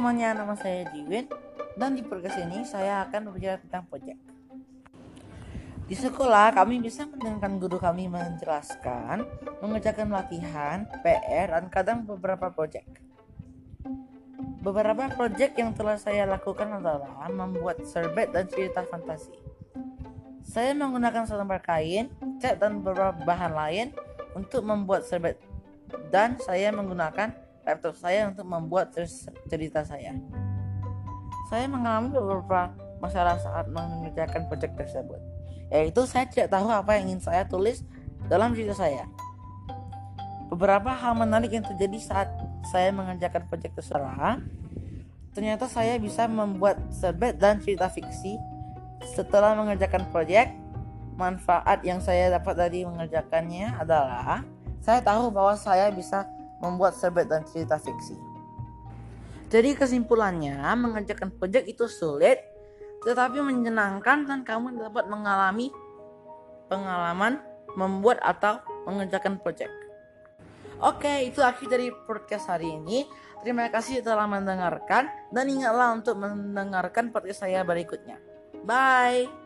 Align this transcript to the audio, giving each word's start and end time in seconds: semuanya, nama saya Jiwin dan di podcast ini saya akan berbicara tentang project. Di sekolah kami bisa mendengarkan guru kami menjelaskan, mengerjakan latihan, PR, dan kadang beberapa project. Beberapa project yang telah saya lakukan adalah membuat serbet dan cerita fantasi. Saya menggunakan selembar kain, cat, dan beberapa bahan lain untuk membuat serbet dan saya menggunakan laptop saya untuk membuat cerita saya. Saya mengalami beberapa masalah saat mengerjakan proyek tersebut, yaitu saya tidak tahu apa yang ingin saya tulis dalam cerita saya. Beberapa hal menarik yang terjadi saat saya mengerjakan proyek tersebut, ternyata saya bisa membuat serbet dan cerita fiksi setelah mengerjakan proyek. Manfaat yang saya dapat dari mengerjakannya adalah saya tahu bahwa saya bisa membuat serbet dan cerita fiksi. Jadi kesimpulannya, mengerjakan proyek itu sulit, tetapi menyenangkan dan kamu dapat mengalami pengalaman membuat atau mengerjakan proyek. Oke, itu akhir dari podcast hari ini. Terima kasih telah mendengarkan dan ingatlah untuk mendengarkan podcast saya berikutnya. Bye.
semuanya, 0.00 0.32
nama 0.32 0.56
saya 0.56 0.88
Jiwin 0.96 1.28
dan 1.76 1.92
di 1.92 2.00
podcast 2.00 2.40
ini 2.40 2.64
saya 2.64 3.04
akan 3.04 3.20
berbicara 3.28 3.60
tentang 3.60 3.84
project. 3.84 4.16
Di 5.84 5.92
sekolah 5.92 6.56
kami 6.56 6.80
bisa 6.80 7.04
mendengarkan 7.04 7.60
guru 7.60 7.76
kami 7.76 8.08
menjelaskan, 8.08 9.28
mengerjakan 9.60 10.08
latihan, 10.08 10.88
PR, 11.04 11.52
dan 11.52 11.68
kadang 11.68 12.08
beberapa 12.08 12.48
project. 12.48 12.88
Beberapa 14.64 15.12
project 15.12 15.60
yang 15.60 15.76
telah 15.76 16.00
saya 16.00 16.24
lakukan 16.24 16.80
adalah 16.80 17.28
membuat 17.28 17.84
serbet 17.84 18.32
dan 18.32 18.48
cerita 18.48 18.80
fantasi. 18.88 19.36
Saya 20.40 20.72
menggunakan 20.80 21.28
selembar 21.28 21.60
kain, 21.60 22.08
cat, 22.40 22.56
dan 22.56 22.80
beberapa 22.80 23.20
bahan 23.28 23.52
lain 23.52 23.92
untuk 24.32 24.64
membuat 24.64 25.04
serbet 25.04 25.36
dan 26.08 26.40
saya 26.40 26.72
menggunakan 26.72 27.49
laptop 27.64 27.94
saya 27.96 28.28
untuk 28.30 28.46
membuat 28.46 28.94
cerita 29.48 29.84
saya. 29.84 30.16
Saya 31.50 31.66
mengalami 31.66 32.14
beberapa 32.14 32.70
masalah 33.02 33.40
saat 33.40 33.66
mengerjakan 33.72 34.46
proyek 34.46 34.76
tersebut, 34.76 35.18
yaitu 35.72 36.04
saya 36.06 36.28
tidak 36.28 36.52
tahu 36.52 36.68
apa 36.70 37.00
yang 37.00 37.10
ingin 37.10 37.22
saya 37.24 37.42
tulis 37.48 37.82
dalam 38.28 38.54
cerita 38.54 38.76
saya. 38.76 39.08
Beberapa 40.50 40.90
hal 40.94 41.14
menarik 41.14 41.50
yang 41.54 41.66
terjadi 41.66 41.98
saat 41.98 42.28
saya 42.70 42.90
mengerjakan 42.90 43.46
proyek 43.50 43.74
tersebut, 43.74 44.44
ternyata 45.34 45.66
saya 45.70 45.98
bisa 45.98 46.26
membuat 46.26 46.78
serbet 46.90 47.38
dan 47.38 47.58
cerita 47.62 47.90
fiksi 47.90 48.38
setelah 49.16 49.56
mengerjakan 49.58 50.06
proyek. 50.10 50.54
Manfaat 51.20 51.84
yang 51.84 52.00
saya 52.00 52.32
dapat 52.32 52.56
dari 52.56 52.80
mengerjakannya 52.88 53.76
adalah 53.76 54.40
saya 54.80 55.04
tahu 55.04 55.28
bahwa 55.28 55.52
saya 55.52 55.92
bisa 55.92 56.24
membuat 56.60 56.94
serbet 56.94 57.26
dan 57.26 57.42
cerita 57.48 57.80
fiksi. 57.80 58.16
Jadi 59.50 59.74
kesimpulannya, 59.74 60.62
mengerjakan 60.78 61.34
proyek 61.34 61.66
itu 61.66 61.90
sulit, 61.90 62.38
tetapi 63.02 63.42
menyenangkan 63.42 64.28
dan 64.28 64.46
kamu 64.46 64.78
dapat 64.78 65.10
mengalami 65.10 65.74
pengalaman 66.70 67.42
membuat 67.74 68.22
atau 68.22 68.62
mengerjakan 68.86 69.42
proyek. 69.42 69.70
Oke, 70.80 71.28
itu 71.28 71.42
akhir 71.44 71.66
dari 71.68 71.92
podcast 72.08 72.48
hari 72.48 72.70
ini. 72.70 73.04
Terima 73.40 73.68
kasih 73.68 74.04
telah 74.04 74.28
mendengarkan 74.28 75.08
dan 75.32 75.44
ingatlah 75.48 75.96
untuk 75.96 76.16
mendengarkan 76.20 77.12
podcast 77.12 77.44
saya 77.44 77.64
berikutnya. 77.64 78.20
Bye. 78.64 79.39